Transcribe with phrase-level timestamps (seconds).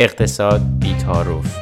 [0.00, 1.56] اقتصاد بیتاروف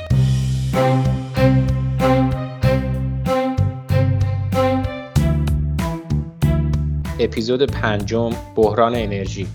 [7.20, 9.46] اپیزود پنجم بحران انرژی.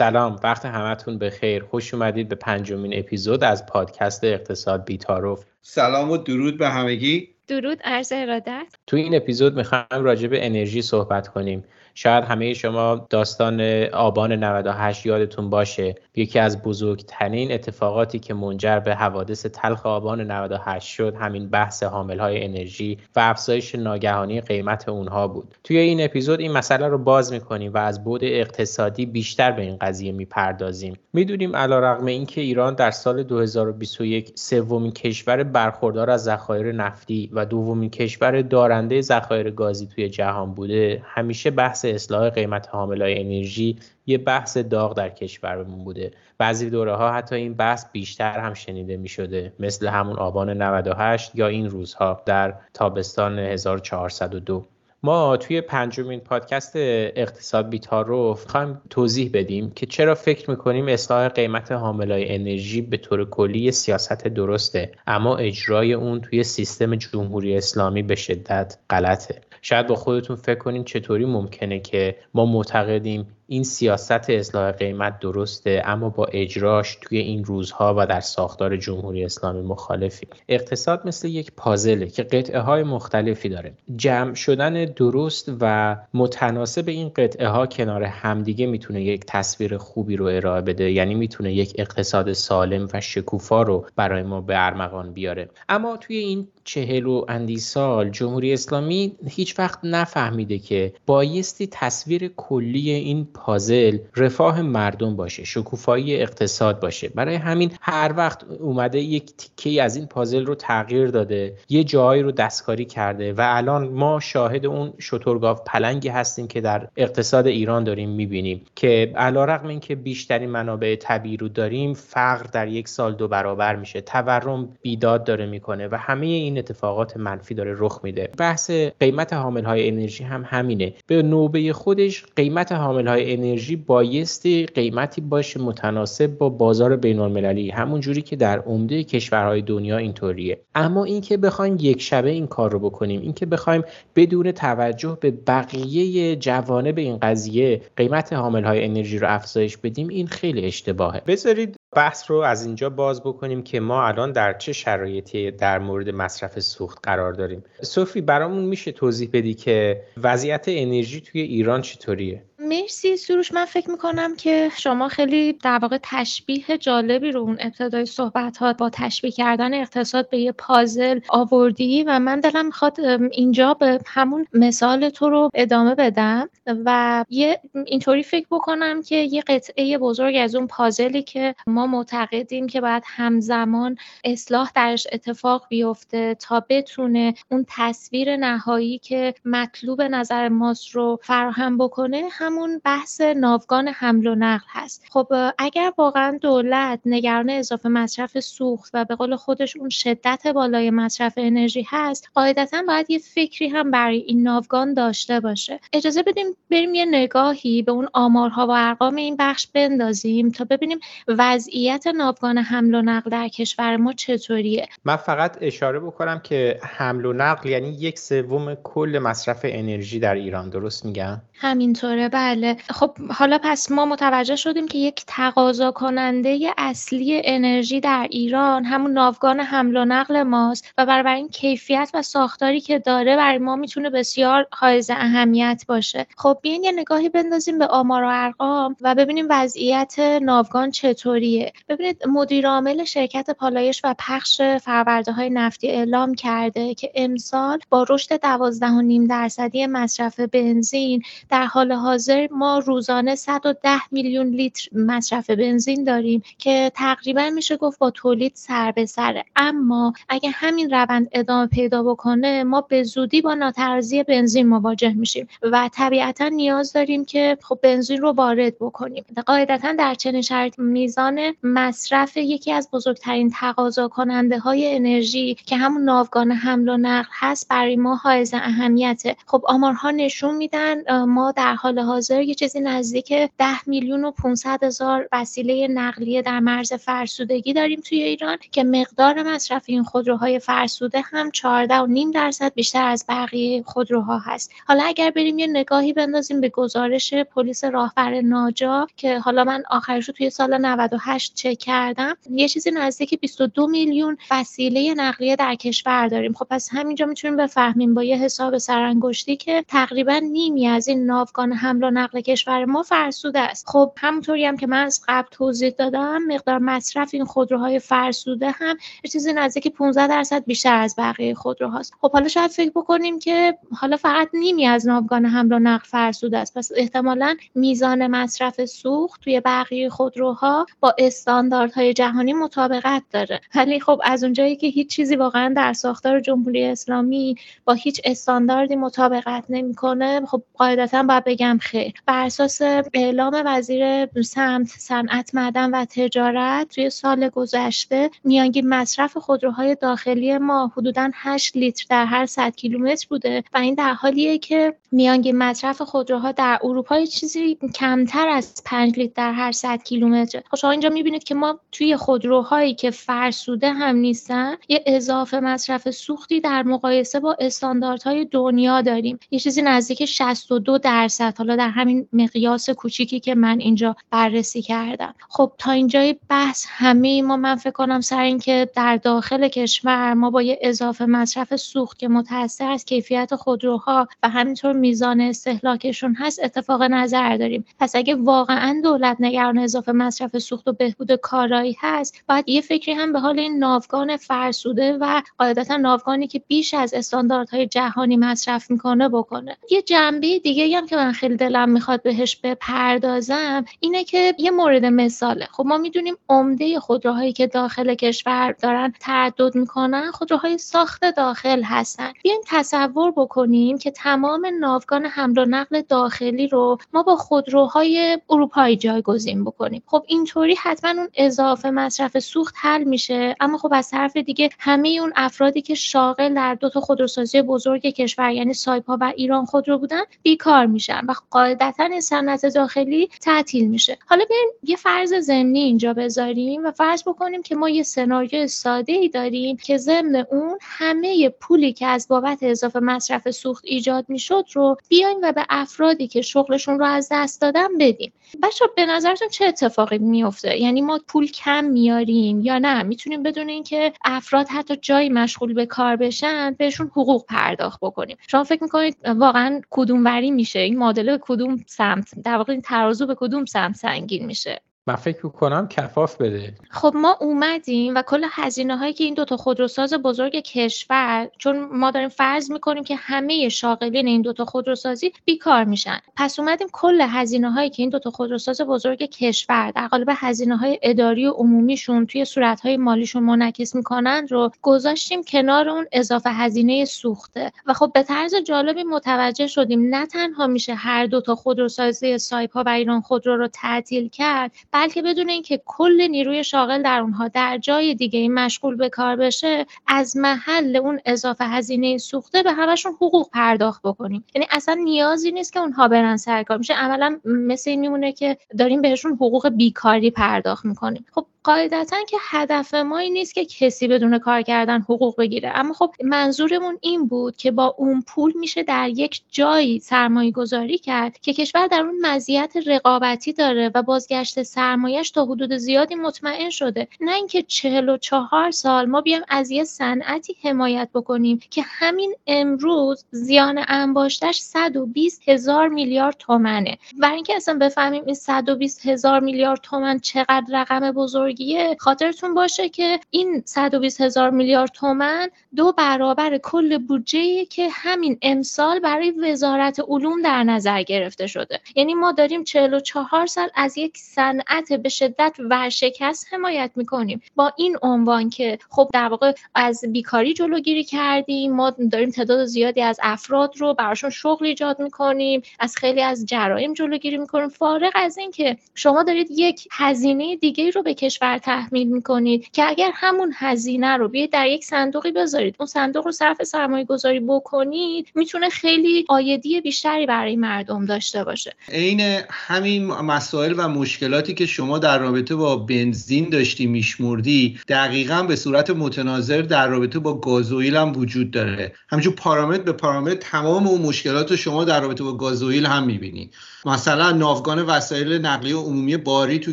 [0.00, 1.64] سلام وقت همتون بخیر.
[1.64, 5.44] خوش اومدید به پنجمین اپیزود از پادکست اقتصاد بیتاروف.
[5.62, 7.28] سلام و درود به همگی.
[7.48, 8.66] درود عرض ارادت.
[8.86, 11.64] تو این اپیزود می‌خوایم راجع به انرژی صحبت کنیم.
[11.94, 13.60] شاید همه شما داستان
[13.92, 15.94] آبان 98 یادتون باشه.
[16.16, 22.18] یکی از بزرگترین اتفاقاتی که منجر به حوادث تلخ آبان 98 شد همین بحث حامل
[22.18, 25.54] های انرژی و افزایش ناگهانی قیمت اونها بود.
[25.64, 29.76] توی این اپیزود این مسئله رو باز می‌کنیم و از بود اقتصادی بیشتر به این
[29.80, 30.94] قضیه می‌پردازیم.
[31.12, 37.90] می‌دونیم علیرغم اینکه ایران در سال 2021 سومین کشور برخوردار از ذخایر نفتی و دومین
[37.90, 44.56] کشور دارنده ذخایر گازی توی جهان بوده همیشه بحث اصلاح قیمت حاملای انرژی یه بحث
[44.56, 46.10] داغ در کشورمون بوده.
[46.38, 51.34] بعضی دوره ها حتی این بحث بیشتر هم شنیده می شده مثل همون آبان 98
[51.34, 54.66] یا این روزها در تابستان 1402
[55.02, 61.72] ما توی پنجمین پادکست اقتصاد بیتاروف خواهیم توضیح بدیم که چرا فکر می‌کنیم اصلاح قیمت
[61.72, 68.14] حاملای انرژی به طور کلی سیاست درسته اما اجرای اون توی سیستم جمهوری اسلامی به
[68.14, 69.40] شدت غلطه.
[69.62, 75.82] شاید با خودتون فکر کنین چطوری ممکنه که ما معتقدیم این سیاست اصلاح قیمت درسته
[75.84, 80.26] اما با اجراش توی این روزها و در ساختار جمهوری اسلامی مخالفی.
[80.48, 83.72] اقتصاد مثل یک پازله که قطعه های مختلفی داره.
[83.96, 90.24] جمع شدن درست و متناسب این قطعه ها کنار همدیگه می‌تونه یک تصویر خوبی رو
[90.26, 95.48] ارائه بده یعنی می‌تونه یک اقتصاد سالم و شکوفا رو برای ما به ارمغان بیاره.
[95.68, 102.28] اما توی این چهل و اندی سال جمهوری اسلامی هیچ وقت نفهمیده که بایستی تصویر
[102.36, 107.08] کلی این پازل رفاه مردم باشه شکوفایی اقتصاد باشه.
[107.08, 112.22] برای همین هر وقت اومده یک تیکه از این پازل رو تغییر داده یه جایی
[112.22, 117.84] رو دستکاری کرده و الان ما شاهد اون شترگاف پلنگی هستیم که در اقتصاد ایران
[117.84, 123.28] داریم می‌بینیم که علیرغم اینکه بیشترین منابع طبیعی رو داریم فقر در یک سال دو
[123.28, 124.00] برابر میشه.
[124.00, 128.30] تورم بیداد داره می‌کنه و همه این اتفاقات منفی داره رخ میده.
[128.38, 130.94] بحث قیمت حامل های انرژی هم همینه.
[131.06, 137.70] به نوبه خودش قیمت حامل های انرژی بایستی قیمتی باشه متناسب با بازار بین المللی
[137.70, 140.60] همون جوری که در عمده کشورهای دنیا اینطوریه.
[140.74, 143.82] اما اینکه بخوایم یک شبه این کار رو بکنیم اینکه بخوایم
[144.16, 150.26] بدون توجه به بقیه جوانب این قضیه قیمت حامل های انرژی رو افزایش بدیم این
[150.26, 151.22] خیلی اشتباهه.
[151.26, 156.08] بذارید بحث رو از اینجا باز بکنیم که ما الان در چه شرایطی در مورد
[156.08, 157.64] مصرف سوخت قرار داریم.
[157.82, 163.90] صوفی برامون میشه توضیح بدی که وضعیت انرژی توی ایران چطوریه؟ مرسی سروش من فکر
[163.90, 169.30] می‌کنم که شما خیلی در واقع تشبیه جالبی رو اون ابتدای صحبت ها با تشبیه
[169.30, 173.00] کردن اقتصاد به یه پازل آوردی و من دلم می‌خواد
[173.32, 179.42] اینجا به همون مثال تو رو ادامه بدم و یه اینطوری فکر بکنم که یه
[179.42, 186.34] قطعه بزرگ از اون پازلی که ما معتقدیم که باید همزمان اصلاح درش اتفاق بیفته
[186.34, 193.20] تا بتونه اون تصویر نهایی که مطلوب نظر ماست رو فراهم بکنه همون همون بحث
[193.20, 195.04] ناوگان حمل و نقل هست.
[195.10, 195.26] خب
[195.58, 201.32] اگر واقعا دولت نگران اضافه مصرف سوخت و به قول خودش اون شدت بالای مصرف
[201.36, 205.80] انرژی هست قاعدتا باید یه فکری هم برای این ناوگان داشته باشه.
[205.92, 210.98] اجازه بدیم بریم یه نگاهی به اون آمارها و ارقام این بخش بندازیم تا ببینیم
[211.28, 214.88] وضعیت ناوگان حمل و نقل در کشور ما چطوریه.
[215.04, 220.34] من فقط اشاره بکنم که حمل و نقل یعنی یک سوم کل مصرف انرژی در
[220.34, 222.76] ایران درست میگم؟ همینطوره بله.
[222.90, 229.12] خب حالا پس ما متوجه شدیم که یک تقاضا کننده اصلی انرژی در ایران همون
[229.12, 233.76] ناوگان حمل و نقل ماست و برای این کیفیت و ساختاری که داره برای ما
[233.76, 236.26] می‌تونه بسیار حائز اهمیت باشه.
[236.36, 241.72] خب بیاین یه نگاهی بندازیم به آمار و ارقام و ببینیم وضعیت ناوگان چطوریه.
[241.88, 248.06] ببینید مدیر عامل شرکت پالایش و پخش فرورده های نفتی اعلام کرده که امسال با
[248.08, 255.50] رشد 12.5 درصدی مصرف بنزین در حال حاضر حاضر ما روزانه 110 میلیون لیتر مصرف
[255.50, 261.28] بنزین داریم که تقریبا میشه گفت با تولید سر به سره اما اگه همین روند
[261.32, 267.24] ادامه پیدا بکنه ما به زودی با ناترزی بنزین مواجه میشیم و طبیعتا نیاز داریم
[267.24, 269.24] که خب بنزین رو وارد بکنیم.
[269.46, 276.02] قاعدتا در چنین شرایط میزان مصرف یکی از بزرگترین تقاضا کننده های انرژی که همون
[276.02, 279.36] ناوگان حمل و نقل هست برای ما حائز اهمیته.
[279.46, 284.84] خب آمارها نشون میدن ما در حال حاضر یه چیزی نزدیک 10 میلیون و 500
[284.84, 291.20] هزار وسیله نقلیه در مرز فرسودگی داریم توی ایران که مقدار مصرف این خودروهای فرسوده
[291.20, 294.72] هم 14 و نیم درصد بیشتر از بقیه خودروها هست.
[294.86, 300.28] حالا اگر بریم یه نگاهی بندازیم به گزارش پلیس راهبر ناجا که حالا من آخرش
[300.28, 306.28] رو توی سال 98 چک کردم یه چیزی نزدیک 22 میلیون وسیله نقلیه در کشور
[306.28, 306.52] داریم.
[306.52, 311.72] خب پس همینجا می‌تونیم بفهمیم با یه حساب سرانگشتی که تقریبا نیمی از این ناوگان
[311.72, 313.88] حمل و نقل کشور ما فرسوده است.
[313.88, 318.96] خب همونطوری هم که من از قبل توضیح دادم مقدار مصرف این خودروهای فرسوده هم
[319.32, 322.12] چیزی نزدیک 15 درصد بیشتر از بقیه خودروهاست.
[322.20, 326.58] خب حالا شاید فکر بکنیم که حالا فقط نیمی از ناوگان حمل و نقل فرسوده
[326.58, 326.78] است.
[326.78, 333.60] پس احتمالا میزان مصرف سوخت توی بقیه خودروها با استانداردهای جهانی مطابقت داره.
[333.74, 337.54] ولی خب از اونجایی که هیچ چیزی واقعا در ساختار جمهوری اسلامی
[337.84, 342.82] با هیچ استانداردی مطابقت نمی‌کنه خب قاعدتا باید بگم خیر بر اساس
[343.14, 350.92] اعلام وزیر سمت صنعت معدن و تجارت توی سال گذشته میانگین مصرف خودروهای داخلی ما
[350.96, 356.02] حدودا 8 لیتر در هر 100 کیلومتر بوده و این در حالیه که میانگین مصرف
[356.02, 361.08] خودروها در اروپا چیزی کمتر از 5 لیتر در هر 100 کیلومتر خب شما اینجا
[361.08, 367.40] می‌بینید که ما توی خودروهایی که فرسوده هم نیستن یه اضافه مصرف سوختی در مقایسه
[367.40, 369.38] با استانداردهای دنیا داریم.
[369.50, 375.34] یه چیزی نزدیک 62 درصد حالا در همین مقیاس کوچیکی که من اینجا بررسی کردم.
[375.48, 380.50] خب تا اینجای بحث همه ما من فکر کنم سر اینکه در داخل کشور ما
[380.50, 386.64] با یه اضافه مصرف سوخت که متأثر از کیفیت خودروها و همینطور میزان استهلاکشون هست
[386.64, 387.84] اتفاق نظر داریم.
[388.00, 393.12] پس اگه واقعا دولت نگران اضافه مصرف سوخت و بهبود کارایی هست باید یه فکری
[393.12, 398.90] هم به حال این ناوگان فرسوده و قاعدتا ناوگانی که بیش از استانداردهای جهانی مصرف
[398.90, 399.76] می‌کنه بکنه.
[399.90, 405.04] یه جنبه دیگه هم که من خیلی دلم می‌خواد بهش بپردازم اینه که یه مورد
[405.04, 405.68] مثاله.
[405.72, 412.32] خب ما می‌دونیم عمده خودروهایی که داخل کشور دارن تردد می‌کنن خودروهای ساخت داخل هستن.
[412.42, 418.96] بیایم تصور بکنیم که تمام ناوگان حمل و نقل داخلی رو ما با خودروهای اروپایی
[418.96, 420.02] جایگزین بکنیم.
[420.06, 425.08] خب اینطوری حتما اون اضافه مصرف سوخت حل میشه اما خب از طرف دیگه همه
[425.08, 429.98] اون افرادی که شاغل در دو تا خودروسازی بزرگ کشور یعنی سایپا و ایران خودرو
[429.98, 434.18] بودن بیکار میشن و قاعدتا این صنعت داخلی تعطیل میشه.
[434.26, 439.12] حالا بیایم یه فرض ضمنی اینجا بذاریم و فرض بکنیم که ما یه سناریو ساده
[439.12, 444.64] ای داریم که ضمن اون همه پولی که از بابت اضافه مصرف سوخت ایجاد می‌شد
[444.72, 448.32] رو بیایم و به افرادی که شغلشون رو از دست دادن بدیم
[448.62, 453.68] بچه به نظرتون چه اتفاقی میفته یعنی ما پول کم میاریم یا نه؟ می‌تونیم بدون
[453.68, 458.36] اینکه افراد حتی جایی مشغول به کار بشن بهشون حقوق پرداخت بکنیم.
[458.48, 462.82] شما فکر می‌کنید واقعا کدوم وری میشه؟ این معادله به کدوم سمت در واقع این
[462.82, 466.74] ترازو به کدوم سمت سنگین میشه؟ من فکر کنم کفاف بده.
[466.90, 472.10] خب ما اومدیم و کل هزینه هایی که این دوتا خودروساز بزرگ کشور چون ما
[472.10, 476.18] داریم فرض می‌کنیم که همه شاغلین این دوتا خودروسازی بیکار میشن.
[476.36, 480.98] پس اومدیم کل هزینه هایی که این دوتا خودروساز بزرگ کشور در قالب هزینه های
[481.02, 487.04] اداری و عمومیشون توی صورت های مالیشون منعکس می‌کنن رو گذاشتیم کنار اون اضافه هزینه
[487.04, 487.72] سوخته.
[487.86, 492.88] و خب به طرز جالبی متوجه شدیم نه تنها میشه هر دوتا خودروسازی سایپا و
[492.88, 498.14] ایران خودرو رو تعطیل کرد بلکه بدون اینکه کل نیروی شاغل در اونها در جای
[498.14, 504.02] دیگه مشغول به کار بشه از محل اون اضافه هزینه سوخته به همشون حقوق پرداخت
[504.02, 504.44] بکنیم.
[504.54, 508.56] یعنی اصلا نیازی نیست که اونها برن سر کار میشه عملا مثل این میمونه که
[508.78, 511.24] داریم بهشون حقوق بیکاری پرداخت می‌کنیم.
[511.32, 515.72] خب قاعدتا که هدف ما این نیست که کسی بدون کار کردن حقوق بگیره.
[515.74, 520.98] اما خب منظورمون این بود که با اون پول میشه در یک جایی سرمایه گذاری
[520.98, 526.70] کرد که کشور در اون مزیت رقابتی داره و بازگشت سرمایهش تا حدود زیادی مطمئن
[526.70, 527.08] شده.
[527.20, 532.34] نه اینکه چهل و چهار سال ما بیایم از یه صنعتی حمایت بکنیم که همین
[532.46, 536.98] امروز زیان انباشتش 120 هزار میلیارد تومنه.
[537.18, 542.88] برای اینکه اصلا بفهمیم این 120 هزار میلیارد تومن چقدر رقم بزرگ بزرگیه خاطرتون باشه
[542.88, 550.00] که این 120 هزار میلیارد تومن دو برابر کل بودجه که همین امسال برای وزارت
[550.08, 551.80] علوم در نظر گرفته شده.
[551.96, 557.42] یعنی ما داریم 44 سال از یک صنعت به شدت ورشکست حمایت می‌کنیم.
[557.56, 563.02] با این عنوان که خب در واقع از بیکاری جلوگیری کردیم ما داریم تعداد زیادی
[563.02, 567.68] از افراد رو براشون شغل ایجاد می‌کنیم از خیلی از جرایم جلوگیری می‌کنیم.
[567.68, 573.10] فارغ از اینکه شما دارید یک هزینه دیگه رو به کشور تحمیل می‌کنید که اگر
[573.14, 578.28] همون هزینه رو بیاید در یک صندوقی بذارید اون صندوق رو صرف سرمایه گذاری بکنید
[578.34, 581.74] می‌تونه خیلی آیدی بیشتری برای مردم داشته باشه.
[581.92, 582.20] عین
[582.50, 588.90] همین مسائل و مشکلاتی که شما در رابطه با بنزین داشتی میشمردی دقیقا به صورت
[588.90, 591.92] متناظر در رابطه با گازوئیل هم وجود داره.
[592.08, 596.50] همچون پارامتر به پارامتر تمام اون مشکلات رو شما در رابطه با گازوئیل هم می‌بینی.
[596.86, 599.72] مثلا ناوگان وسایل نقلیه عمومی باری تو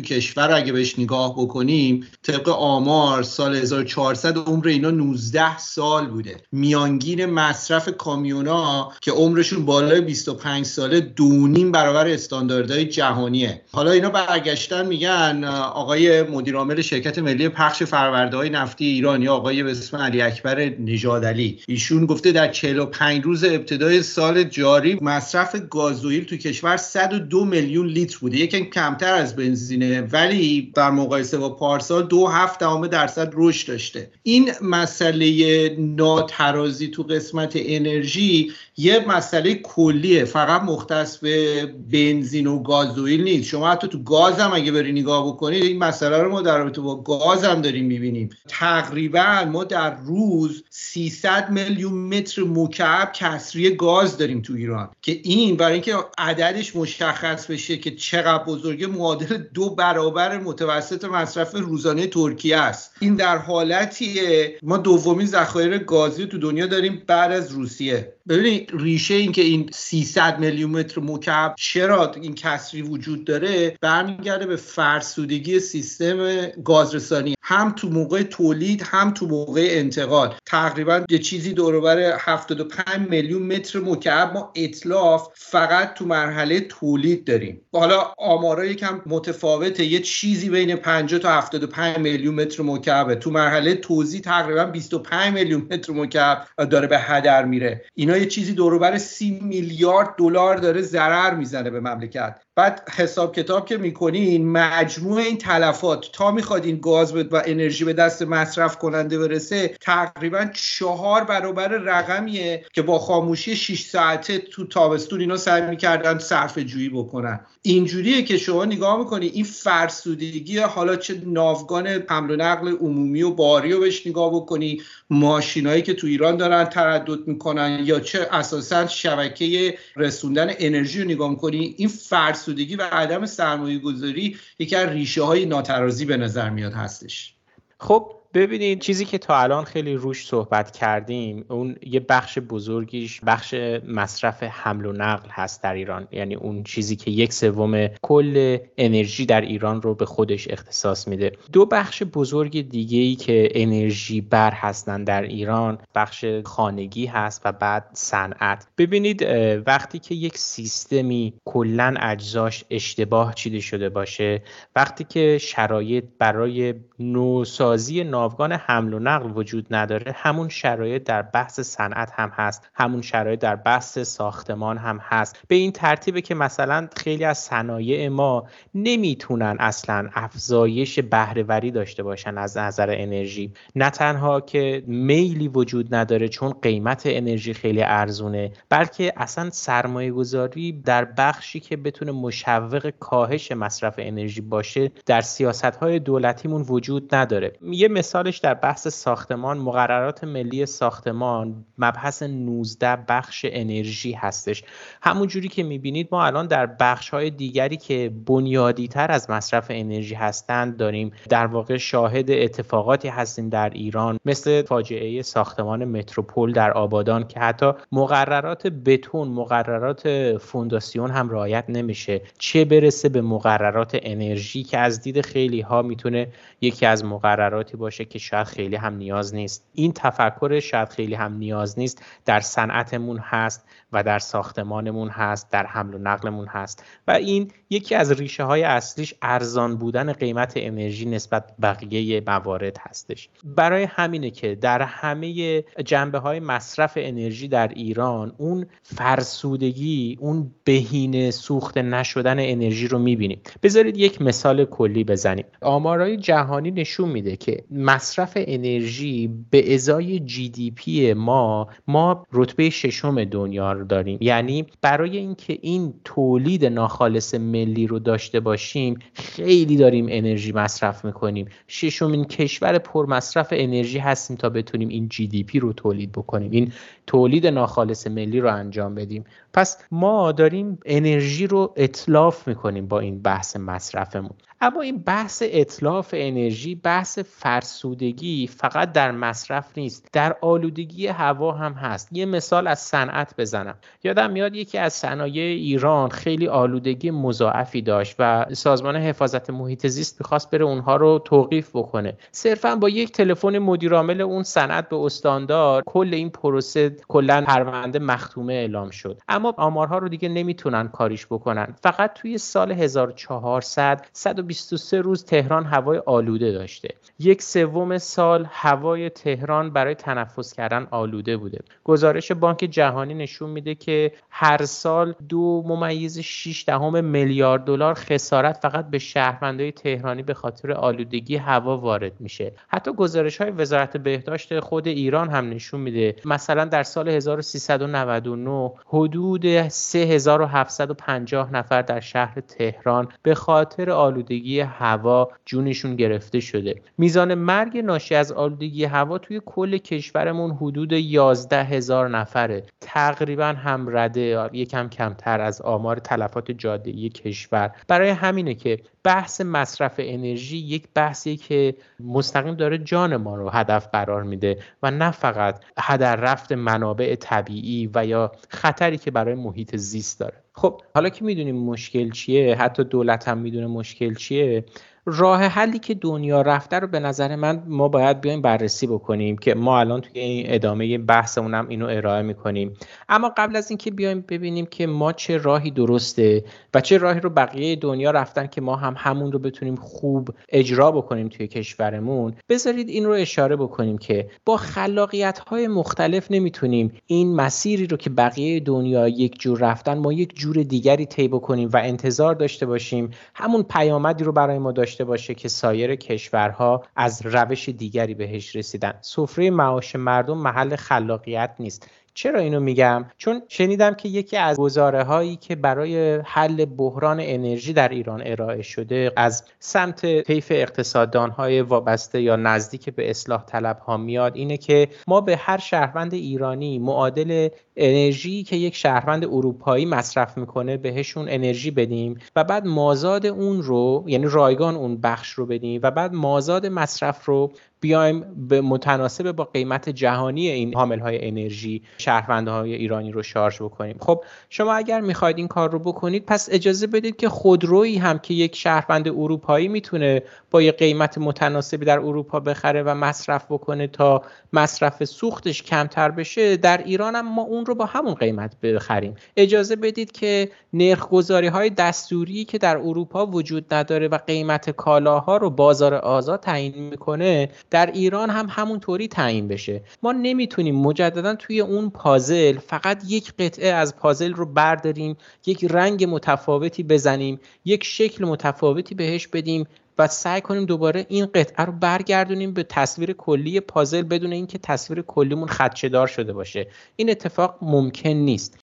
[0.00, 6.36] کشور اگه بهش نگاه بکنیم طبق آمار سال 1400 عمر اینا 19 سال بوده.
[6.52, 13.62] میانگین مصرف کامیونا که عمرشون بالای 25 ساله دونیم برابر استانداردهای جهانیه.
[13.72, 19.62] حالا اینا برگشتن میگن آقای مدیرعامل شرکت ملی پخش فرورده های نفتی ایران یا آقای
[19.62, 26.24] به اسم علی اکبر نژادعلی ایشون گفته در 45 روز ابتدای سال جاری مصرف گازوئیل
[26.24, 28.36] تو کشور 102 میلیون لیتر بوده.
[28.36, 30.00] یکم کمتر از بنزینه.
[30.00, 34.10] ولی در مقایسه با پارسال دو هفت درصد رشد داشته.
[34.22, 43.24] این مسئله ناترازی تو قسمت انرژی یه مسئله کلیه فقط مختص به بنزین و گازوئیل
[43.24, 43.48] نیست.
[43.48, 46.80] شما حتی تو گاز هم اگه بری نگاه بکنید این مسئله رو ما در رابطه
[46.80, 48.30] با گاز هم داریم می‌بینیم.
[48.48, 55.56] تقریبا ما در روز 300 میلیون متر مکعب کسری گاز داریم تو ایران که این
[55.56, 62.56] برای اینکه عددش مشخص بشه که چقدر بزرگه معادل دو برابر متوسط مصرف روزانه ترکیه
[62.56, 62.90] است.
[63.00, 64.58] این در حالتیه.
[64.62, 68.17] ما دومین ذخایر گازی تو دنیا داریم بعد از روسیه.
[68.28, 74.46] ببینید ریشه این که این 300 میلیون متر مکعب چرا این کسری وجود داره برمیگرده
[74.46, 77.34] به فرسودگی سیستم گازرسانی.
[77.42, 80.34] هم تو موقع تولید هم تو موقع انتقال.
[80.46, 87.60] تقریبا یه چیزی دوروبر 75 میلیون متر مکعب ما اطلاف فقط تو مرحله تولید داریم.
[87.72, 89.84] حالا آمارا یکم متفاوته.
[89.84, 93.14] یه چیزی بین 50 تا 75 میلیون متر مکعبه.
[93.14, 97.84] تو مرحله توزیع تقریبا 25 میلیون متر مکعب داره به هدر میره.
[97.94, 102.47] اینا یه چیزی دوروبر سی میلیارد دلار داره ضرر می‌زنه به مملکت.
[102.58, 107.92] بعد حساب کتاب که می‌کنین مجموع این تلفات تا می‌خواد این گاز و انرژی به
[107.92, 115.20] دست مصرف کننده برسه تقریبا چهار برابر رقمیه که با خاموشی 6 ساعته تو تابستون
[115.20, 117.40] اینا سعی می‌کردن صرف جویی بکنن.
[117.62, 123.30] اینجوریه که شما نگاه می‌کنی این فرسودگی حالا چه ناوگان حمل و نقل عمومی و
[123.30, 128.86] باری رو بهش نگاه بکنی ماشینایی که تو ایران دارن تردد می‌کنن یا چه اساسا
[128.86, 135.22] شبکه رسوندن انرژی رو نگاه می‌کنی این فرسودگی و عدم سرمایه گذاری یکی از ریشه
[135.22, 137.34] های ناترازی به نظر میاد هستش.
[137.78, 143.54] خب ببینید چیزی که تا الان خیلی روش صحبت کردیم اون یه بخش بزرگیش بخش
[143.88, 146.08] مصرف حمل و نقل هست در ایران.
[146.12, 151.32] یعنی اون چیزی که یک سوم کل انرژی در ایران رو به خودش اختصاص میده.
[151.52, 157.52] دو بخش بزرگ دیگه ای که انرژی بر هستن در ایران بخش خانگی هست و
[157.52, 158.66] بعد صنعت.
[158.78, 159.22] ببینید
[159.66, 164.42] وقتی که یک سیستمی کلا اجزاش اشتباه چیده شده باشه
[164.76, 171.60] وقتی که شرایط برای نوسازی ناوگان حمل و نقل وجود نداره همون شرایط در بحث
[171.60, 175.36] صنعت هم هست همون شرایط در بحث ساختمان هم هست.
[175.48, 182.38] به این ترتیبه که مثلا خیلی از صنایع ما نمی‌تونن اصلا افزایش بهرهوری داشته باشن
[182.38, 183.52] از نظر انرژی.
[183.76, 190.72] نه تنها که میلی وجود نداره چون قیمت انرژی خیلی ارزونه بلکه اصلا سرمایه گذاری
[190.72, 197.52] در بخشی که بتونه مشوق کاهش مصرف انرژی باشه در سیاست های دولتیمون وجود نداره.
[197.62, 204.64] یه مثالش در بحث ساختمان مقررات ملی ساختمان مبحث 19 بخش انرژی هستش.
[205.02, 209.66] همون جوری که می‌بینید ما الان در بخش های دیگری که بنیادی تر از مصرف
[209.70, 211.12] انرژی هستند داریم.
[211.28, 217.72] در واقع شاهد اتفاقاتی هستیم در ایران مثل فاجعه ساختمان متروپول در آبادان که حتی
[217.92, 222.20] مقررات بتون مقررات فونداسیون هم رعایت نمیشه.
[222.38, 226.28] چه برسه به مقررات انرژی که از دید خیلی ها می‌تونه
[226.60, 229.64] یکی از مقرراتی باشه؟ باشه که شاید خیلی هم نیاز نیست.
[229.74, 235.66] این تفکر شاید خیلی هم نیاز نیست در صنعتمون هست و در ساختمانمون هست در
[235.66, 236.84] حمل و نقلمون هست.
[237.08, 243.28] و این یکی از ریشه های اصلیش ارزان بودن قیمت انرژی نسبت بقیه موارد هستش.
[243.44, 251.30] برای همینه که در همه جنبه های مصرف انرژی در ایران اون فرسودگی اون بهینه
[251.30, 253.40] سوخت نشدن انرژی رو می‌بینیم.
[253.62, 255.44] بذارید یک مثال کلی بزنیم.
[255.62, 262.70] آمارای جهانی نشون میده که مصرف انرژی به ازای جی دی پی ما ما رتبه
[262.70, 264.18] ششم دنیا رو داریم.
[264.20, 271.48] یعنی برای اینکه این تولید ناخالص ملی رو داشته باشیم خیلی داریم انرژی مصرف می‌کنیم.
[271.68, 276.50] ششمین کشور پر مصرف انرژی هستیم تا بتونیم این جی دی پی رو تولید بکنیم.
[276.50, 276.72] این
[277.06, 279.24] تولید ناخالص ملی رو انجام بدیم.
[279.52, 284.34] پس ما داریم انرژی رو اطلاف می‌کنیم با این بحث مصرفمون.
[284.60, 291.72] اما این بحث اطلاف انرژی بحث فرسودگی فقط در مصرف نیست در آلودگی هوا هم
[291.72, 292.08] هست.
[292.12, 293.74] یه مثال از صنعت بزنم.
[294.04, 300.20] یادم میاد یکی از صنایع ایران خیلی آلودگی مضاعفی داشت و سازمان حفاظت محیط زیست
[300.20, 302.16] می‌خواست بره اونها رو توقیف بکنه.
[302.32, 308.54] صرفا با یک تلفن مدیرعامل اون صنعت به استاندار کل این پروسه کلا پرونده مختومه
[308.54, 309.20] اعلام شد.
[309.28, 311.74] اما آمارها رو دیگه نمی‌تونن کاریش بکنن.
[311.82, 314.06] فقط توی سال 1400
[314.54, 316.88] 123 روز تهران هوای آلوده داشته.
[317.18, 321.58] یک سوم سال هوای تهران برای تنفس کردن آلوده بوده.
[321.84, 328.58] گزارش بانک جهانی نشون میده که هر سال دو ممیز 6 دهم میلیارد دلار خسارت
[328.62, 332.52] فقط به شهروندای تهرانی به خاطر آلودگی هوا وارد میشه.
[332.68, 336.16] حتی گزارش های وزارت بهداشت خود ایران هم نشون میده.
[336.24, 345.96] مثلا در سال 1399 حدود 3750 نفر در شهر تهران به خاطر آلودگی هوا جونشون
[345.96, 346.82] گرفته شده.
[346.98, 352.66] میزان مرگ ناشی از آلودگی هوا توی کل کشورمون حدود 11 هزار نفره.
[352.80, 357.70] تقریبا هم رده یکم کمتر از آمار تلفات جاده کشور.
[357.88, 363.88] برای همینه که بحث مصرف انرژی یک بحثی که مستقیم داره جان ما رو هدف
[363.92, 369.76] قرار میده و نه فقط هدر رفت منابع طبیعی و یا خطری که برای محیط
[369.76, 370.42] زیست داره.
[370.58, 374.64] خب حالا که می‌دونیم مشکل چیه؟ حتی دولت هم می‌دونه مشکل چیه؟
[375.10, 379.54] راه حلی که دنیا رفته رو به نظر من ما باید بیایم بررسی بکنیم که
[379.54, 382.74] ما الان توی این ادامه بحثمون اینو ارائه می‌کنیم.
[383.08, 387.30] اما قبل از اینکه بیایم ببینیم که ما چه راهی درسته و چه راهی رو
[387.30, 392.88] بقیه دنیا رفتن که ما هم همون رو بتونیم خوب اجرا بکنیم توی کشورمون بذارید
[392.88, 398.60] این رو اشاره بکنیم که با خلاقیت های مختلف نمی‌تونیم این مسیری رو که بقیه
[398.60, 403.62] دنیا یک جور رفتن ما یک جور دیگری طی بکنیم و انتظار داشته باشیم همون
[403.62, 408.98] پیامدی رو برای ما داشته باشه که سایر کشورها از روش دیگری بهش رسیدن.
[409.00, 411.90] سفره معاش مردم محل خلاقیت نیست.
[412.14, 417.72] چرا اینو میگم؟ چون شنیدم که یکی از گزاره هایی که برای حل بحران انرژی
[417.72, 423.78] در ایران ارائه شده از سمت طیف اقتصاددان های وابسته یا نزدیک به اصلاح طلب
[423.78, 429.86] ها میاد اینه که ما به هر شهروند ایرانی معادل انرژی که یک شهروند اروپایی
[429.86, 435.46] مصرف می‌کنه بهشون انرژی بدیم و بعد مازاد اون رو یعنی رایگان اون بخش رو
[435.46, 441.28] بدیم و بعد مازاد مصرف رو بیایم به متناسب با قیمت جهانی این حامل های
[441.28, 443.96] انرژی شهروندهای ایرانی رو شارژ بکنیم.
[444.00, 448.34] خب شما اگر می‌خواید این کار رو بکنید پس اجازه بدید که خودرویی هم که
[448.34, 454.22] یک شهروند اروپایی می‌تونه با یه قیمت متناسبی در اروپا بخره و مصرف بکنه تا
[454.52, 459.14] مصرف سوختش کمتر بشه در ایران هم ما اون رو با همون قیمت بخریم.
[459.36, 465.36] اجازه بدید که نرخ گذاری های دستوری که در اروپا وجود نداره و قیمت کالاها
[465.36, 469.82] رو بازار آزاد تعیین می‌کنه در ایران هم همونطوری تعیین بشه.
[470.02, 476.04] ما نمی‌تونیم مجددا توی اون پازل فقط یک قطعه از پازل رو برداریم یک رنگ
[476.04, 479.66] متفاوتی بزنیم یک شکل متفاوتی بهش بدیم
[479.98, 485.02] و سعی کنیم دوباره این قطعه رو برگردونیم به تصویر کلی پازل بدون اینکه تصویر
[485.02, 486.66] کلیمون خدشهدار شده باشه.
[486.96, 488.58] این اتفاق ممکن نیست.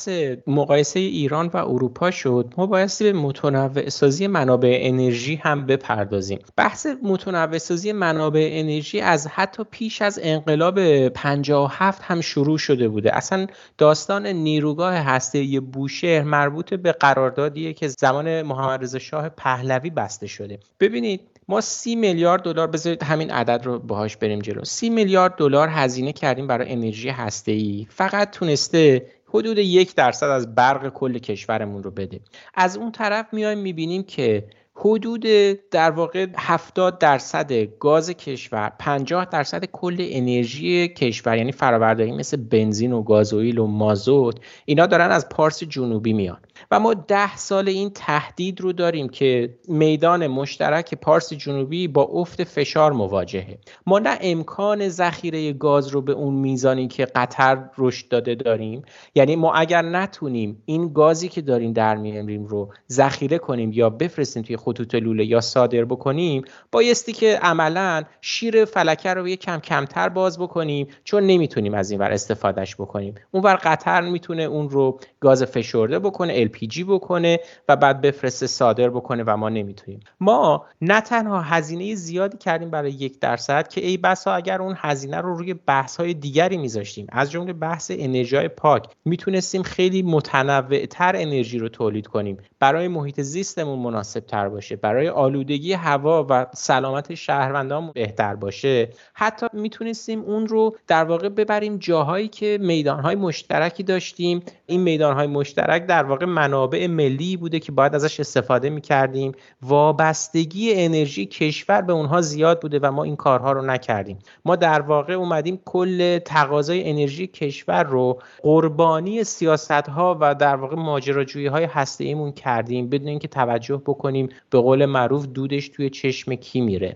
[0.00, 6.38] بحث مقایسه ایران و اروپا شد ما بایستی به متنوع سازی منابع انرژی هم بپردازیم.
[6.56, 13.16] بحث متنوع سازی منابع انرژی از حتی پیش از انقلاب 57 هم شروع شده بوده.
[13.16, 13.46] اصلا
[13.78, 20.58] داستان نیروگاه هسته بوشهر مربوط به قراردادیه که زمان محمد رضا شاه پهلوی بسته شده.
[20.80, 24.64] ببینید ما سی میلیارد دلار بذارید همین عدد رو باهاش بریم جلو.
[24.64, 27.86] سی میلیارد دلار هزینه کردیم برای انرژی هسته‌ای.
[27.90, 32.20] فقط تونسته حدود یک درصد از برق کل کشورمون رو بده
[32.54, 35.26] از اون طرف میایم می‌بینیم که حدود
[35.70, 42.92] در واقع 70 درصد گاز کشور 50 درصد کل انرژی کشور یعنی فرآورداری مثل بنزین
[42.92, 46.38] و گازوئیل و مازوت اینا دارن از پارس جنوبی میان.
[46.70, 52.44] و ما ده سال این تهدید رو داریم که میدان مشترک پارس جنوبی با افت
[52.44, 53.58] فشار مواجهه.
[53.86, 58.82] ما نه امکان ذخیره گاز رو به اون میزانی که قطر رشد داده داریم.
[59.14, 64.42] یعنی ما اگر نتونیم این گازی که داریم در میاریم رو ذخیره کنیم یا بفرستیم
[64.42, 66.42] توی خطوط لوله یا صادر بکنیم
[66.72, 72.00] بایستی که عملا شیر فلکه رو یه کم کمتر باز بکنیم چون نمی‌تونیم از این
[72.00, 73.14] ور استفادهش بکنیم.
[73.30, 79.24] اونور قطر می‌تونه اون رو گاز فشرده بکنه LPG بکنه و بعد بفرسته صادر بکنه
[79.26, 80.00] و ما نمی‌تونیم.
[80.20, 85.20] ما نه تنها هزینه زیادی کردیم برای یک درصد که ای بسا اگر اون هزینه
[85.20, 91.16] رو روی بحث های دیگری میذاشتیم از جمله بحث انرژی پاک می‌تونستیم خیلی متنوع تر
[91.16, 92.36] انرژی رو تولید کنیم.
[92.58, 98.88] برای محیط زیستمون مناسب تر باشه برای آلودگی هوا و سلامت شهروندان بهتر باشه.
[99.14, 104.42] حتی می‌تونستیم اون رو در واقع ببریم جاهایی که میدانهای مشترکی داشتیم.
[104.66, 109.32] این میدانهای مشترک در واقع منابع ملی بوده که باید ازش استفاده می‌کردیم.
[109.62, 114.18] وابستگی انرژی کشور به اونها زیاد بوده و ما این کارها رو نکردیم.
[114.44, 120.76] ما در واقع اومدیم کل تقاضای انرژی کشور رو قربانی سیاست ها و در واقع
[120.76, 124.28] ماجراجویی های هسته ایمون کردیم بدون اینکه توجه بکنیم.
[124.50, 126.94] به قول معروف دودش توی چشم کی میره.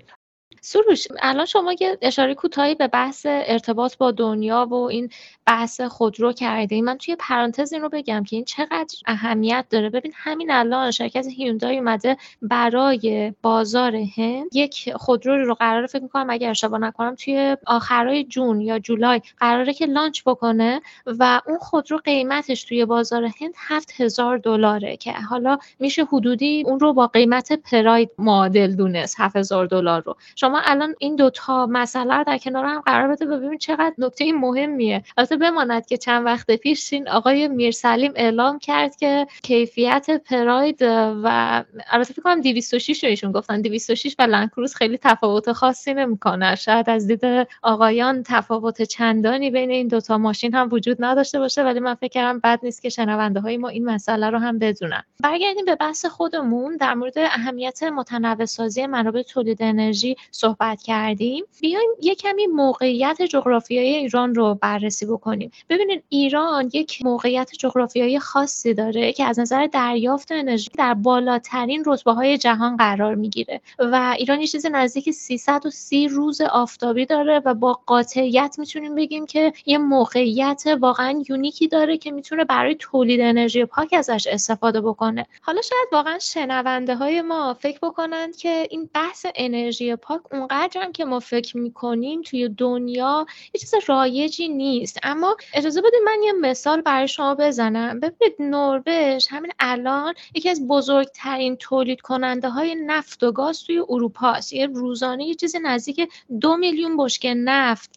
[0.67, 5.11] سروش الان شما یه اشاره کوتاهی به بحث ارتباط با دنیا و این
[5.47, 9.91] بحث خودرو کرده من توی پرانتز این رو بگم که این چقدر اهمیت داره.
[9.91, 16.31] ببین همین الان شرکت هیوندای اومده برای بازار هند یک خودرو رو قرار فکر می‌کنم
[16.31, 21.99] اگر اشتباه نکنم توی آخرای جون یا جولای قراره که لانچ بکنه و اون خودرو
[22.05, 27.53] قیمتش توی بازار هند هفت هزار دلاره که حالا میشه حدودی اون رو با قیمت
[27.53, 30.17] پراید معادل دونست هفت هزار دلار رو.
[30.37, 35.03] شما الان این دوتا مسئله در کنار هم قرار بده ببینید چقدر نکته مهمیه.
[35.17, 40.83] البته بماند که چند وقت پیش این آقای میرسلیم اعلام کرد که کیفیت پراید
[41.23, 43.63] و البته فکر کنم 206 رو ایشون گفتن.
[43.63, 46.55] 206 و لنکروز خیلی تفاوت خاصی نمی‌کنه.
[46.55, 51.81] شاید از دید آقایان تفاوت چندانی بین این دوتا ماشین هم وجود نداشته باشه ولی
[51.81, 55.03] من فکر کردم بد نیست که شنونده های ما این مسئله رو هم بدونن.
[55.21, 56.77] برگردیم به بحث خودمون.
[56.77, 63.97] در مورد اهمیت متنوع سازی منابع تولید انرژی صحبت کردیم بیایم یه کمی موقعیت جغرافیایی
[63.97, 65.51] ایران رو بررسی بکنیم.
[65.69, 72.13] ببینید ایران یک موقعیت جغرافیایی خاصی داره که از نظر دریافت انرژی در بالاترین رتبه
[72.13, 77.81] های جهان قرار می‌گیره و ایران یه چیز نزدیک 330 روز آفتابی داره و با
[77.87, 83.95] قاطعیت می‌تونیم بگیم که یه موقعیت واقعا یونیکی داره که می‌تونه برای تولید انرژی پاک
[83.99, 85.27] ازش استفاده بکنه.
[85.43, 90.93] حالا شاید واقعا شنونده های ما فکر بکنن که این بحث انرژی پاک اونقدر هم
[90.93, 94.99] که ما فکر می‌کنیم توی دنیا یه چیز رایجی نیست.
[95.03, 98.01] اما اجازه بدید من یه مثال برای شما بزنم.
[98.01, 104.29] ببینید نروژ همین الان یکی از بزرگترین تولید کننده های نفت و گاز توی اروپا
[104.29, 104.53] است.
[104.53, 106.09] یه روزانه یه چیز نزدیک
[106.41, 107.91] دو میلیون بشکه نفت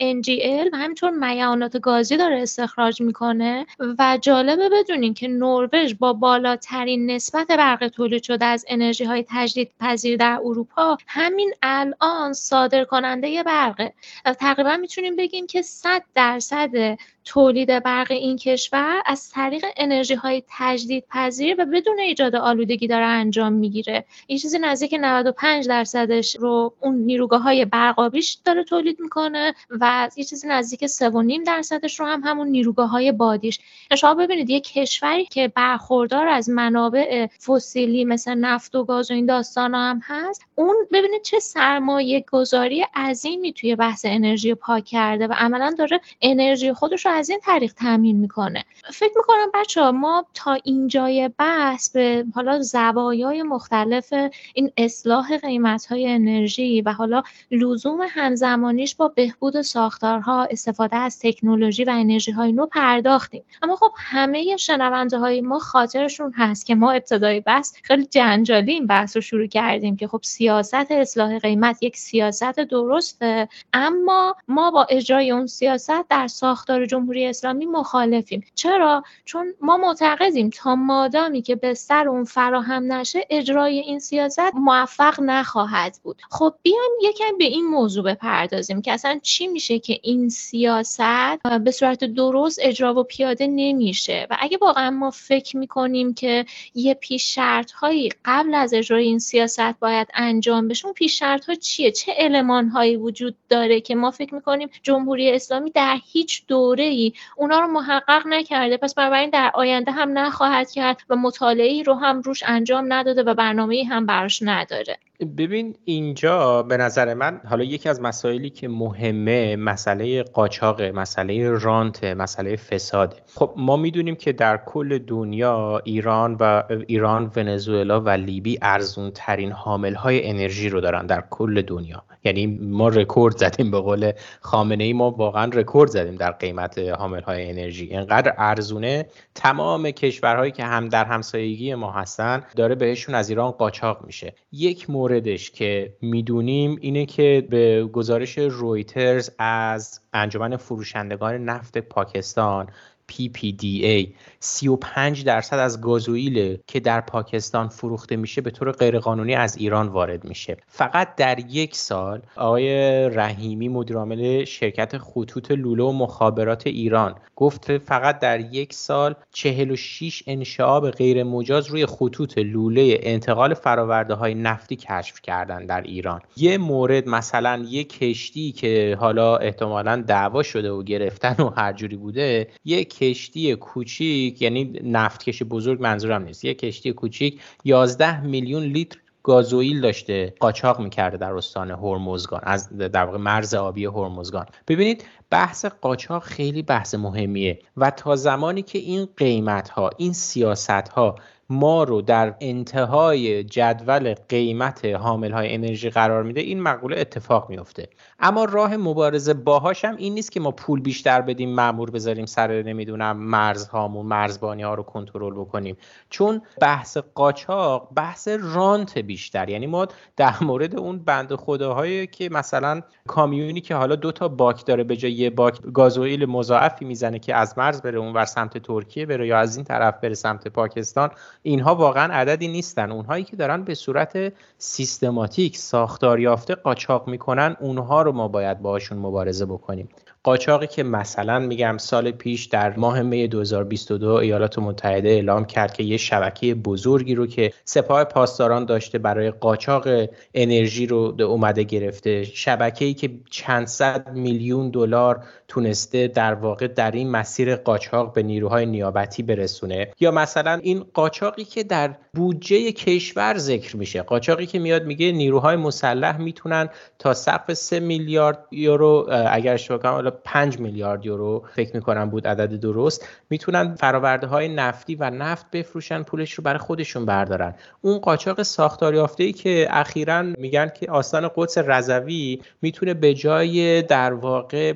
[0.00, 3.66] NGL و همینطور میانات گازی داره استخراج می‌کنه.
[3.98, 9.70] و جالبه بدونین که نروژ با بالاترین نسبت برق تولید شده از انرژی های تجدید
[9.80, 13.94] پذیر در اروپا همین الان صادر کننده برقه.
[14.40, 21.04] تقریبا می‌تونیم بگیم که 100 درصد تولید برق این کشور از طریق انرژی های تجدید
[21.10, 24.04] پذیر و بدون ایجاد آلودگی داره انجام می‌گیره.
[24.26, 30.24] این چیزی نزدیک 95 درصدش رو اون نیروگاه های برقابیش داره تولید می‌کنه و یه
[30.24, 33.58] چیزی نزدیک 3.5 درصدش رو هم همون نیروگاه های بادیش.
[33.98, 39.26] شما ببینید یه کشوری که برخوردار از منابع فسیلی مثل نفت و گاز و این
[39.26, 45.32] داستان هم هست اون ببینید چه سرمایه گذاری عظیمی توی بحث انرژی پاک کرده و
[45.32, 48.64] عملا داره انرژی خودش رو از این طریق تامین می‌کنه.
[48.92, 54.14] فکر می‌کنم بچه ها ما تا اینجای بحث به حالا زوایای مختلف
[54.54, 61.84] این اصلاح قیمت های انرژی و حالا لزوم همزمانیش با بهبود ساختارها استفاده از تکنولوژی
[61.84, 63.44] و انرژی های نو پرداختیم.
[63.62, 68.86] اما خب همه شنونده های ما خاطرشون هست که ما ابتدای بحث خیلی جنجالی این
[68.86, 73.48] بحث رو شروع کردیم که خب سیاست اصلاح قیمت یک سیاست درسته.
[73.72, 78.44] اما ما با اجرای اون سیاست در ساختار جمهوری اسلامی مخالفیم.
[78.54, 84.54] چرا؟ چون ما معتقدیم تا مادامی که به سر اون فراهم نشه اجرای این سیاست
[84.54, 86.22] موفق نخواهد بود.
[86.30, 91.70] خب بیایم یکم به این موضوع بپردازیم که اصلا چی میشه که این سیاست به
[91.70, 94.26] صورت درست اجرا و پیاده نمیشه.
[94.30, 99.18] و اگه واقعا ما فکر می‌کنیم که یه پیش شرط هایی قبل از اجرای این
[99.18, 103.94] سیاست باید انجام بشه اون پیش شرط ها چیه؟ چه علمان هایی وجود داره که
[103.94, 108.76] ما فکر می‌کنیم جمهوری اسلامی در هیچ دوره ای اونا رو محقق نکرده.
[108.76, 113.34] پس بنابراین در آینده هم نخواهد کرد و مطالعه رو هم روش انجام نداده و
[113.34, 114.98] برنامه هم براش نداره.
[115.20, 122.04] ببین اینجا به نظر من حالا یکی از مسائلی که مهمه مسئله قاچاق مسئله رانت
[122.04, 128.58] مسئله فساد خب ما می‌دونیم که در کل دنیا ایران و ایران ونزوئلا و لیبی
[128.62, 132.02] ارزون ترین حامل های انرژی رو دارن در کل دنیا.
[132.24, 137.22] یعنی ما رکورد زدیم به قول خامنه ای ما واقعا رکورد زدیم در قیمت حامل
[137.22, 137.86] های انرژی.
[137.86, 144.04] اینقدر ارزونه تمام کشورهایی که هم در همسایگی ما هستن داره بهشون از ایران قاچاق
[144.06, 144.34] میشه.
[144.52, 152.68] یک موردش که می‌دونیم اینه که به گزارش رویترز از انجمن فروشندگان نفت پاکستان
[153.12, 154.06] PPDA
[154.44, 160.24] 35 درصد از گازوئیل که در پاکستان فروخته میشه به طور غیرقانونی از ایران وارد
[160.24, 160.56] میشه.
[160.66, 162.68] فقط در یک سال آقای
[163.08, 170.90] رحیمی مدیرعامل شرکت خطوط لوله و مخابرات ایران گفت فقط در یک سال 46 انشعاب
[170.90, 176.20] غیر مجاز روی خطوط لوله انتقال فراورده های نفتی کشف کردن در ایران.
[176.36, 181.96] یه مورد مثلا یه کشتی که حالا احتمالا دعوا شده و گرفتن و هر جوری
[181.96, 186.44] بوده یک کشتی کوچیک یعنی نفتکش بزرگ منظورم نیست.
[186.44, 193.04] یه کشتی کوچیک 11 میلیون لیتر گازوئیل داشته قاچاق می‌کرده در استان هرمزگان از در
[193.04, 194.46] واقع مرز آبی هرمزگان.
[194.68, 200.88] ببینید بحث قاچاق خیلی بحث مهمیه و تا زمانی که این قیمت ها این سیاست
[200.88, 201.16] ها
[201.50, 207.88] ما رو در انتهای جدول قیمت حامل های انرژی قرار میده این مقوله اتفاق میفته
[208.18, 212.62] اما راه مبارزه باهاش هم این نیست که ما پول بیشتر بدیم معمور بذاریم سر
[212.62, 215.76] نمی‌دونم مرزهامون مرزبانی ها رو کنترل بکنیم.
[216.10, 219.48] چون بحث قاچاق بحث رانت بیشتر.
[219.48, 224.66] یعنی ما در مورد اون بند خداهایی که مثلا کامیونی که حالا دو تا باک
[224.66, 228.58] داره به جای یه باک گازوئیل مضاعفی می‌زنه که از مرز بره اون ور سمت
[228.58, 231.10] ترکیه بره یا از این طرف بره سمت پاکستان
[231.46, 232.92] اینها واقعا عددی نیستن.
[232.92, 238.98] اونهایی که دارن به صورت سیستماتیک ساختار یافته قاچاق می‌کنن اونها رو ما باید باشون
[238.98, 239.88] مبارزه بکنیم.
[240.22, 245.82] قاچاقی که مثلا میگم سال پیش در ماه می 2022 ایالات متحده اعلام کرد که
[245.82, 249.88] یه شبکه بزرگی رو که سپاه پاسداران داشته برای قاچاق
[250.34, 257.10] انرژی رو اومده گرفته شبکه‌ای که چند صد میلیون دلار تونسته در واقع در این
[257.10, 259.88] مسیر قاچاق به نیروهای نیابتی برسونه.
[260.00, 264.02] یا مثلا این قاچاقی که در بودجه کشور ذکر میشه.
[264.02, 270.12] قاچاقی که میاد میگه نیروهای مسلح می‌تونن تا سقف 3 میلیارد یورو اگر اشتباه کنم
[270.24, 276.02] 5 میلیارد یورو فکر می‌کنم بود عدد درست می‌تونن فراورده های نفتی و نفت بفروشن
[276.02, 277.54] پولش رو برای خودشون بردارن.
[277.80, 283.82] اون قاچاق ساختار یافته ای که اخیرا میگن که آستان قدس رضوی می‌تونه به جای
[283.82, 284.72] در واقع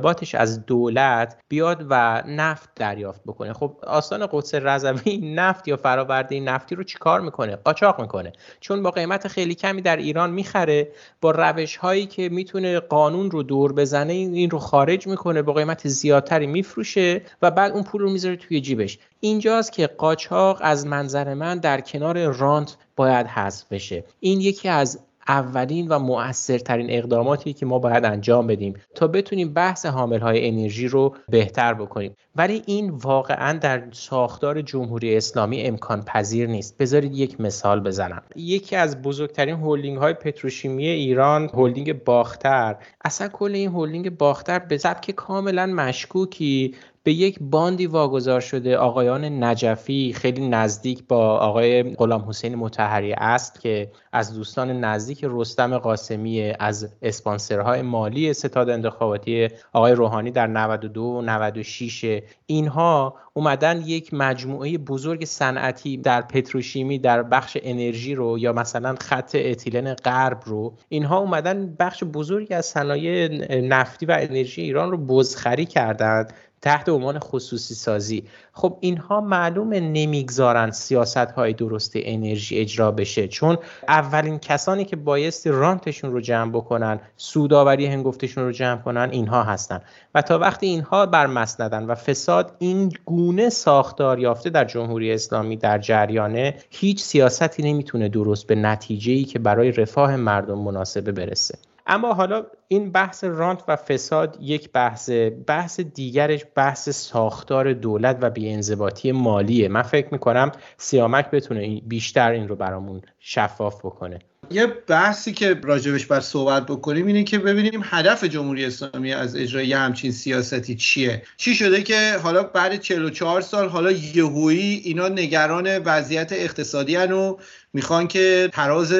[0.00, 3.52] مطالباتش از دولت بیاد و نفت دریافت بکنه.
[3.52, 8.32] خب آستان قدس رضوی نفت یا فراورده نفتی رو چیکار می‌کنه؟ قاچاق می‌کنه.
[8.60, 10.88] چون با قیمت خیلی کمی در ایران می‌خره
[11.20, 15.88] با روش هایی که می‌تونه قانون رو دور بزنه این رو خارج می‌کنه با قیمت
[15.88, 18.98] زیادتری میفروشه و بعد اون پول رو می‌ذاره توی جیبش.
[19.20, 24.04] اینجاست که قاچاق از منظر من در کنار رانت باید حذف بشه.
[24.20, 24.98] این یکی از
[25.30, 30.88] اولین و مؤثرترین اقداماتی که ما باید انجام بدیم تا بتونیم بحث حامل های انرژی
[30.88, 32.16] رو بهتر بکنیم.
[32.36, 36.78] ولی این واقعا در ساختار جمهوری اسلامی امکان پذیر نیست.
[36.78, 38.22] بذارید یک مثال بزنم.
[38.36, 42.76] یکی از بزرگترین هلدینگ های پتروشیمی ایران هلدینگ باختر.
[43.04, 46.74] اصلا کل این هلدینگ باختر به سبک کاملا مشکوکی.
[47.02, 53.60] به یک باندی واگذار شده آقایان نجفی خیلی نزدیک با آقای غلام حسین متحری است
[53.60, 61.02] که از دوستان نزدیک رستم قاسمی از اسپانسرهای مالی ستاد انتخاباتی آقای روحانی در 92
[61.02, 68.52] و 96 اینها اومدن یک مجموعه بزرگ صنعتی در پتروشیمی در بخش انرژی رو یا
[68.52, 73.28] مثلا خط اتیلن غرب رو اینها اومدن بخش بزرگی از صنایع
[73.60, 78.24] نفتی و انرژی ایران رو بزخری کردند تحت عنوان خصوصی سازی.
[78.52, 85.50] خب اینها معلومه نمی‌گذارن سیاست های درست انرژی اجرا بشه چون اولین کسانی که بایستی
[85.50, 89.80] رانتشون رو جمع بکنن سوداوری هنگفتشون رو جمع کنن اینها هستن.
[90.14, 95.56] و تا وقتی اینها بر مسندن و فساد این گونه ساختار یافته در جمهوری اسلامی
[95.56, 101.58] در جریانه هیچ سیاستی نمی‌تونه درست به نتیجه که برای رفاه مردم مناسبه برسه.
[101.86, 105.10] اما حالا این بحث رانت و فساد یک بحث
[105.46, 109.68] بحث دیگرش بحث ساختار دولت و بیانضباطی مالیه.
[109.68, 114.18] من فکر می‌کنم سیامک بتونه بیشتر این رو برامون شفاف بکنه.
[114.52, 119.72] یه بحثی که راجبش بر صحبت بکنیم اینه که ببینیم هدف جمهوری اسلامی از اجرای
[119.72, 126.32] همچین سیاستی چیه؟ چی شده که حالا بعد 44 سال حالا یهویی اینا نگران وضعیت
[126.32, 127.36] اقتصادی و
[127.72, 128.94] می‌خوان که تراز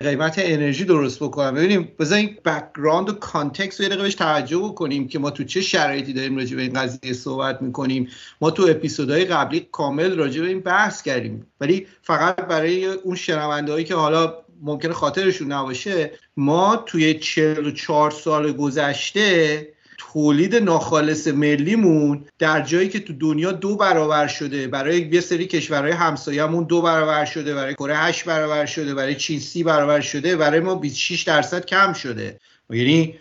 [0.00, 1.54] قیمت انرژی درست بکنن.
[1.54, 6.12] ببینیم بذارین background و context رو یه بهش توجه بکنیم که ما تو چه شرایطی
[6.12, 8.08] داریم راجع به این قضیه صحبت می‌کنیم.
[8.40, 11.46] ما تو اپیزودهای قبلی کامل راجع به این بحث کردیم.
[11.60, 19.68] ولی فقط برای اون شنوندهایی که حالا ممکنه خاطرشون نباشه ما توی 44 سال گذشته
[19.98, 25.92] تولید ناخالص ملیمون در جایی که تو دنیا دو برابر شده برای یه سری کشورهای
[25.92, 30.60] همسایه‌مون دو برابر شده برای کره 8 برابر شده برای چین 30 برابر شده برای
[30.60, 32.40] ما 26 درصد کم شده.
[32.70, 33.18] یعنی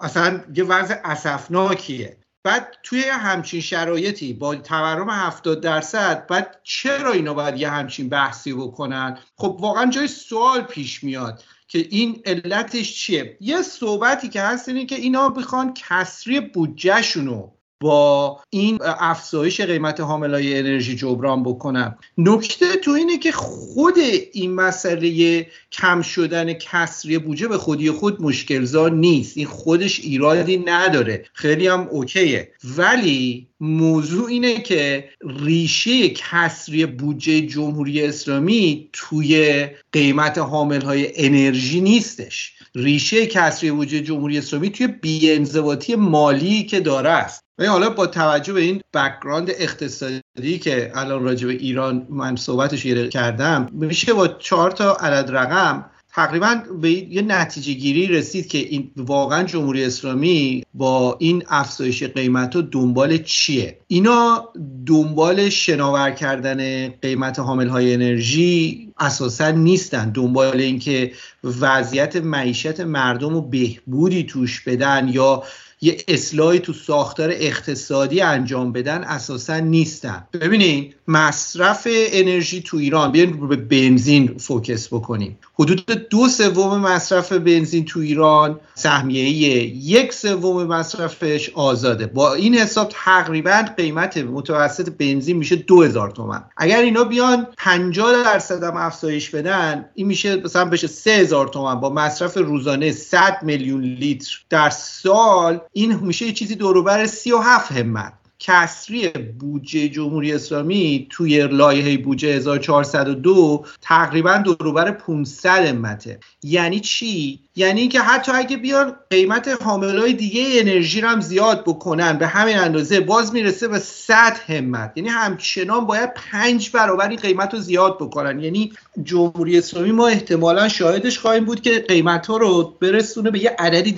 [0.00, 2.16] اصلا یه وضع اسفناکیه.
[2.46, 8.52] بعد توی همچین شرایطی با تورم 70 درصد بعد چرا اینا باید یه همچین بحثی
[8.52, 14.68] بکنن؟ خب واقعا جای سوال پیش میاد که این علتش چیه؟ یه صحبتی که هست
[14.68, 17.50] اینه که اینا بخوان کسری بودجهشونو
[17.80, 21.98] با این افزایش قیمت حاملای انرژی جبران بکنم.
[22.18, 23.94] نکته تو اینه که خود
[24.32, 29.36] این مسئله کم شدن کسری بودجه به خودی خود مشکل‌زا نیست.
[29.36, 31.24] این خودش ایرادی نداره.
[31.32, 32.52] خیلی هم OK ه.
[32.64, 42.52] ولی موضوع اینه که ریشه کسری بودجه جمهوری اسلامی توی قیمت حامل های انرژی نیستش.
[42.76, 47.44] ریشه کسری بودجه جمهوری اسلامی توی بیانضباطی مالی که داره است.
[47.58, 52.86] و حالا با توجه به این background اقتصادی که الان راجع به ایران من صحبتش
[52.86, 58.90] کردم میشه با چهار تا عدد رقم تقریبا به یه نتیجه گیری رسید که این
[58.96, 64.48] واقعا جمهوری اسلامی با این افزایش قیمت و دنبال چیه؟ اینا
[64.86, 70.10] دنبال شناور کردن قیمت حامل های انرژی اساسا نیستن.
[70.10, 71.12] دنبال اینکه
[71.44, 75.42] وضعیت معیشت مردم رو بهبودی توش بدن یا
[75.80, 80.26] یه اصلاحی تو ساختار اقتصادی انجام بدن اساسا نیستن.
[80.32, 85.38] ببینید مصرف انرژی تو ایران بیاین به بنزین فوکس بکنیم.
[85.54, 89.28] حدود دو سوم مصرف بنزین تو ایران سهمیه
[89.76, 92.06] یک سوم مصرفش آزاده.
[92.06, 96.44] با این حساب تقریبا قیمت متوسط بنزین میشه 2000 تومن.
[96.56, 101.80] اگر اینا بیان 50 درصد هم افزایش بدن این میشه مثلا بشه 3000 تومن.
[101.80, 104.38] با مصرف روزانه 100 میلیون لیتر.
[104.50, 108.12] در سال این میشه یه چیزی دوروبر 37 همت.
[108.38, 117.80] کسری بودجه جمهوری اسلامی توی لایحه بودجه 1402 تقریبا دوروبر 500 همته یعنی چی؟ یعنی
[117.80, 123.00] اینکه حتی اگه بیان قیمت های دیگه انرژی رو هم زیاد بکنن به همین اندازه
[123.00, 124.92] باز می‌رسه به 100 همت.
[124.96, 128.40] یعنی همچنان باید پنج برابر این قیمت رو زیاد بکنن.
[128.40, 128.72] یعنی
[129.04, 133.92] جمهوری اسلامی ما احتمالا شاهدش خواهیم بود که قیمت ها رو برسونه به یه عددی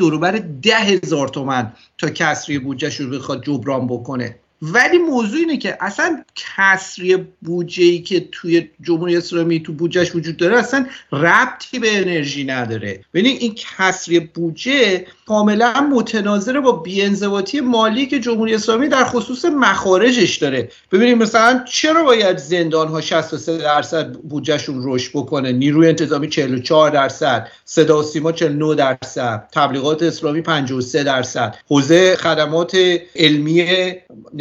[0.63, 4.38] ده هزار تومن تا کسری بودجهش رو بخواد جبران بکنه.
[4.63, 10.37] ولی موضوع اینه که اصلا کسری بودجه ای که توی جمهوری اسلامی تو بودجهش وجود
[10.37, 13.05] داره اصلا ربطی به انرژی نداره.
[13.15, 20.37] ببینید این کسری بودجه کاملا متناظر با بیانضباطی مالی که جمهوری اسلامی در خصوص مخارجش
[20.37, 20.69] داره.
[20.93, 27.49] ببینید مثلا چرا باید زندان ها 63 درصد بودجهشون رشد بکنه؟ نیروی انتظامی 44 درصد
[27.65, 31.57] صدا و سیما 49 درصد تبلیغات اسلامی 53 درصد.
[31.69, 32.77] حوزه خدمات
[33.17, 33.67] علمی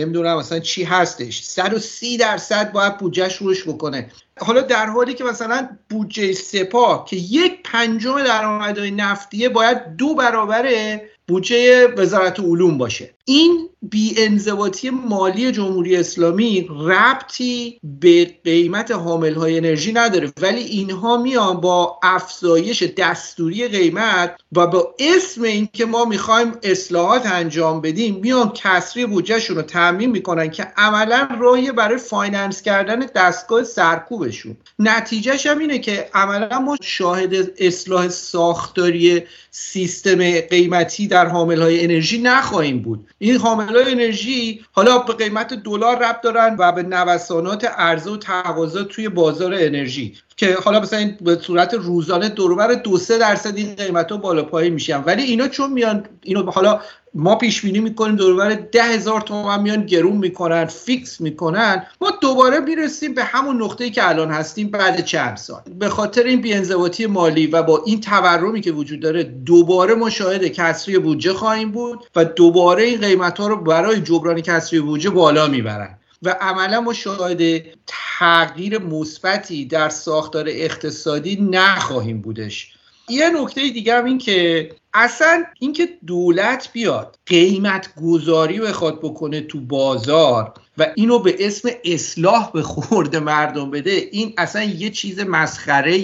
[0.08, 1.44] نمی‌دونم مثلا چی هستش.
[1.44, 4.12] 130 درصد باید بودجهش روش بکنه.
[4.40, 11.00] حالا در حالی که مثلا بودجه سپاه که یک پنجم درآمدهای نفتیه باید دو برابر
[11.28, 13.14] بودجه وزارت علوم باشه.
[13.26, 13.70] این
[14.18, 20.32] بی‌انضباطی مالی جمهوری اسلامی ربطی به قیمت حامل های انرژی نداره.
[20.42, 27.82] ولی اینها میان با افزایش دستوری قیمت و با اسم اینکه ما می‌خوایم اصلاحات انجام
[27.82, 34.58] بدیم میان کسری بودجهشون رو تأمین می‌کنن که عملا راهی برای finance کردن دستگاه سرکوبشون.
[34.80, 42.22] نتیجهش هم اینه که عملا ما شاهد اصلاح ساختاری سیستم قیمتی در حامل های انرژی
[42.22, 43.08] نخواهیم بود.
[43.20, 48.18] این حامل های انرژی حالا به قیمت دلار ربط دارن و به نوسانات عرضه و
[48.18, 50.16] تقاضا توی بازار انرژی.
[50.38, 54.74] که حالا مثلا به صورت روزانه دوربر دو سه درصد این قیمت ها بالا پایین
[54.74, 55.04] میشن.
[55.04, 56.82] ولی اینا چون میان اینو حالا
[57.14, 62.60] ما پیش بینی می‌کنیم دوربر ده هزار تومن میان گرون می‌کنن فیکس می‌کنن ما دوباره
[62.60, 65.62] می‌رسیم به همون نقطه که الان هستیم بعد چند سال.
[65.80, 70.48] به خاطر این بیانضباطی مالی و با این تورمی که وجود داره دوباره ما شاهد
[70.48, 75.48] کسری بودجه خواهیم بود و دوباره این قیمت ها رو برای جبران کسری بودجه بالا
[75.48, 75.97] می‌برن.
[76.24, 82.74] و عملا ما شاهد تغییر مثبتی در ساختار اقتصادی نخواهیم بودش.
[83.10, 89.60] یه نکته دیگه هم این که اصلا اینکه دولت بیاد قیمت گذاری بخواد بکنه تو
[89.60, 95.98] بازار و اینو به اسم اصلاح به خورد مردم بده این اصلا یه چیز مسخره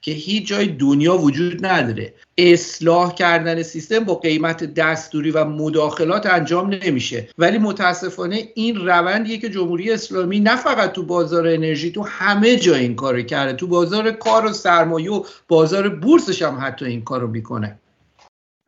[0.00, 2.14] که هیچ جای دنیا وجود نداره.
[2.38, 7.28] اصلاح کردن سیستم با قیمت دستوری و مداخلات انجام نمیشه.
[7.38, 12.74] ولی متاسفانه این روندیه که جمهوری اسلامی نه فقط تو بازار انرژی تو همه جا
[12.74, 13.52] این کارو کرده.
[13.52, 17.78] تو بازار کار و سرمایه و بازار بورسش هم حتی این کارو می‌کنه.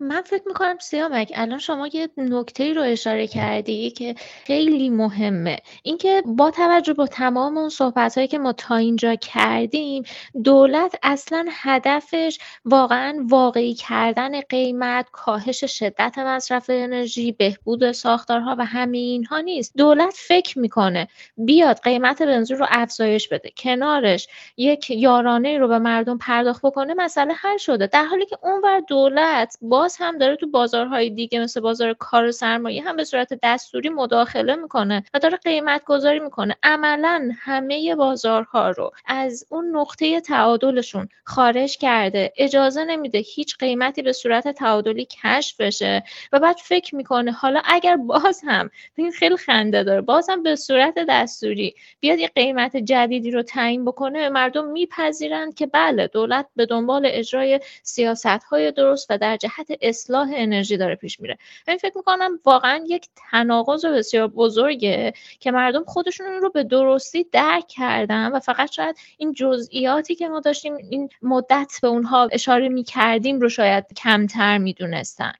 [0.01, 5.59] من فکر می‌کنم سیامک الان شما یه نکته رو اشاره کردی که خیلی مهمه.
[5.83, 10.03] اینکه با توجه به تمام اون صحبت هایی که ما تا اینجا کردیم
[10.45, 18.99] دولت اصلا هدفش واقعا واقعی کردن قیمت کاهش شدت مصرف انرژی بهبود ساختارها و همه
[18.99, 19.73] اینها نیست.
[19.77, 23.51] دولت فکر می‌کنه بیاد قیمت بنزین رو افزایش بده.
[23.57, 27.87] کنارش یک یارانه رو به مردم پرداخت بکنه مسئله حل شده.
[27.87, 32.25] در حالی که اونور دولت با باز هم داره تو بازارهای دیگه مثل بازار کار
[32.25, 36.57] و سرمایه هم به صورت دستوری مداخله می‌کنه و داره قیمت گذاری می‌کنه.
[36.63, 42.33] عملا همه بازارها رو از اون نقطه تعادلشون خارج کرده.
[42.37, 47.97] اجازه نمیده هیچ قیمتی به صورت تعادلی کشف بشه و بعد فکر می‌کنه حالا اگر
[47.97, 53.31] باز هم این خیلی خنده داره باز هم به صورت دستوری بیاد یه قیمت جدیدی
[53.31, 59.19] رو تعیین بکنه مردم میپذیرند که بله دولت به دنبال اجرای سیاست های درست و
[59.19, 61.39] در جهت اصلاح انرژی داره پیش میره.
[61.69, 67.65] من فکر می‌کنم واقعا یک تناقض بسیار بزرگه که مردم خودشون رو به درستی درک
[67.69, 73.41] کردن و فقط شاید این جزئیاتی که ما داشتیم این مدت به اونها اشاره می‌کردیم
[73.41, 75.33] رو شاید کمتر می‌دونستن.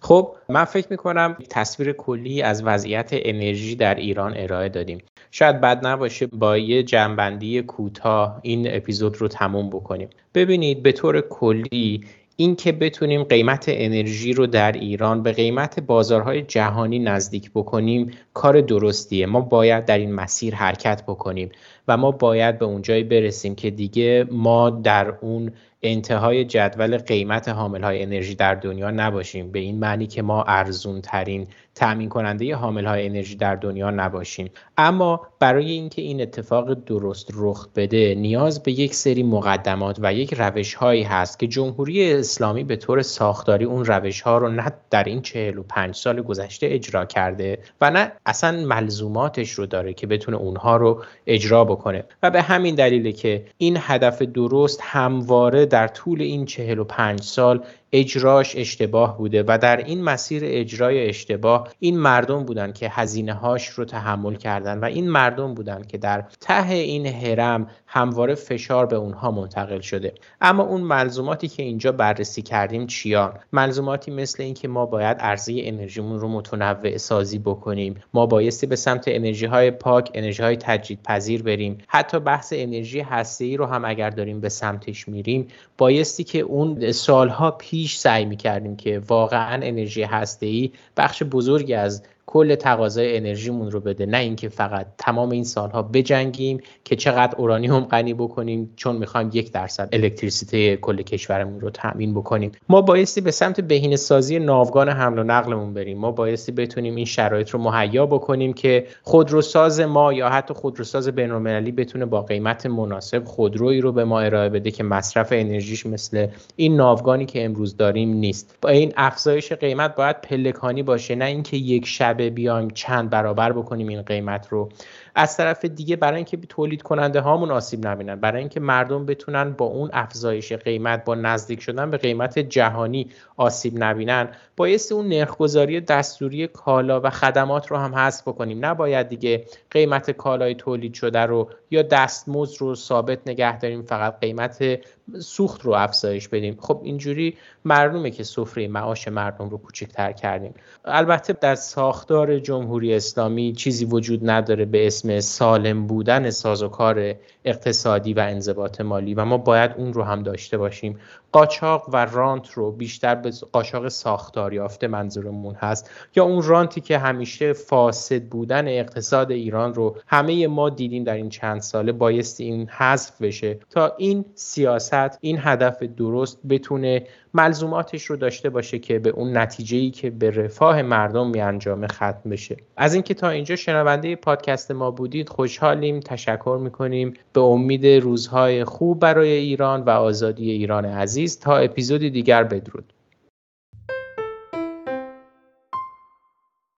[0.00, 4.98] خب من فکر می‌کنم تصویر کلی از وضعیت انرژی در ایران ارائه دادیم.
[5.30, 10.10] شاید بد نباشه با یه جنبندی کوتاه این اپیزود رو تموم بکنیم.
[10.34, 12.04] ببینید به طور کلی
[12.42, 19.26] اینکه بتونیم قیمت انرژی رو در ایران به قیمت بازارهای جهانی نزدیک بکنیم کار درستیه.
[19.26, 21.50] ما باید در این مسیر حرکت بکنیم
[21.88, 27.82] و ما باید به اونجایی برسیم که دیگه ما در اون انتهای جدول قیمت حامل
[27.82, 29.52] های انرژی در دنیا نباشیم.
[29.52, 34.50] به این معنی که ما ارزون ترین تأمین کننده حامل های انرژی در دنیا نباشیم
[34.78, 40.34] اما برای اینکه این اتفاق درست رخ بده نیاز به یک سری مقدمات و یک
[40.34, 45.04] روش هایی هست که جمهوری اسلامی به طور ساختاری اون روش ها رو نه در
[45.04, 45.22] این
[45.68, 51.04] پنج سال گذشته اجرا کرده و نه اصلا ملزوماتش رو داره که بتونه اونها رو
[51.26, 52.04] اجرا بکنه.
[52.22, 56.46] و به همین دلیله که این هدف درست همواره در طول این
[56.88, 62.88] پنج سال اجراش اشتباه بوده و در این مسیر اجرای اشتباه این مردم بودن که
[62.88, 68.34] هزینه هاش رو تحمل کردن و این مردم بودن که در ته این هرم همواره
[68.34, 70.14] فشار به اونها منتقل شده.
[70.40, 76.20] اما اون ملزوماتی که اینجا بررسی کردیم چیان؟ ملزوماتی مثل اینکه ما باید ارزی انرژیمون
[76.20, 77.94] رو متنوع سازی بکنیم.
[78.14, 81.78] ما بایستی به سمت انرژی های پاک انرژی های تجدید پذیر بریم.
[81.88, 86.92] حتی بحث انرژی هسته ای رو هم اگر داریم به سمتش میریم بایستی که اون
[86.92, 87.50] سالها
[87.82, 92.02] پیش سعی می‌کردیم که واقعا انرژی هسته ای بخش بزرگی از
[92.32, 94.06] کل تقاضای انرژیمون رو بده.
[94.06, 99.52] نه اینکه فقط تمام این سالها بجنگیم که چقدر اورانیوم غنی بکنیم چون می‌خوایم یک
[99.52, 102.52] درصد الکتریسیته کل کشورمون رو تامین بکنیم.
[102.68, 105.98] ما بایستی به سمت بهینه سازی ناوگان حمل و نقلمون بریم.
[105.98, 111.72] ما بایستی بتونیم این شرایط رو مهیا بکنیم که خودروساز ما یا حتی خودروساز بین‌المللی
[111.72, 116.26] بتونه با قیمت مناسب خودرویی رو به ما ارائه بده که مصرف انرژیش مثل
[116.56, 118.58] این ناوگانی که امروز داریم نیست.
[118.62, 121.86] با این افزایش قیمت باید پلکانی باشه نه اینکه یک
[122.22, 124.68] شبه بیایم چند برابر بکنیم این قیمت رو.
[125.14, 129.64] از طرف دیگه برای اینکه تولید کننده هامون آسیب نبینن برای اینکه مردم بتونن با
[129.64, 136.46] اون افزایش قیمت با نزدیک شدن به قیمت جهانی آسیب نبینن بایستی اون نرخگذاری دستوری
[136.46, 138.64] کالا و خدمات رو هم حذف بکنیم.
[138.64, 144.78] نباید دیگه قیمت کالای تولید شده رو یا دستمزد رو ثابت نگه داریم فقط قیمت
[145.20, 146.56] سوخت رو افزایش بدیم.
[146.60, 150.54] خب اینجوری معلومه که سفره معاش مردم رو کوچکتر کردیم.
[150.84, 158.20] البته در ساختار جمهوری اسلامی چیزی وجود نداره به اسم سالم بودن سازوکار اقتصادی و
[158.20, 160.98] انضباط مالی و ما باید اون رو هم داشته باشیم.
[161.32, 166.98] قاچاق و رانت رو بیشتر به قاچاق ساختار یافته منظورمون هست یا اون رانتی که
[166.98, 172.68] همیشه فاسد بودن اقتصاد ایران رو همه ما دیدیم در این چند ساله بایستی این
[172.68, 179.10] حذف بشه تا این سیاست این هدف درست بتونه ملزوماتش رو داشته باشه که به
[179.10, 182.56] اون نتیجه ای که به رفاه مردم می انجامه ختم بشه.
[182.76, 187.14] از اینکه تا اینجا شنونده پادکست ما بودید خوشحالیم تشکر می‌کنیم.
[187.32, 192.92] به امید روزهای خوب برای ایران و آزادی ایران عزیز تا اپیزودی دیگر بدرود.